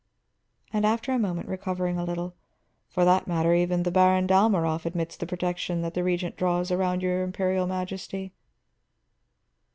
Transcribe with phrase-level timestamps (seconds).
[0.73, 2.33] And after a moment, recovering a little,
[2.89, 7.03] "For that matter, even the Baron Dalmorov admits the protection that the Regent draws around
[7.03, 8.33] your Imperial Majesty.